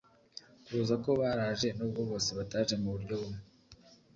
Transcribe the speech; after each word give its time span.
kuza 0.65 0.95
ko 1.03 1.09
baraje 1.19 1.67
n’ubwo 1.77 2.01
bose 2.09 2.29
bataje 2.39 2.73
mu 2.81 2.89
buryo 2.93 3.13
bumwe 3.21 3.39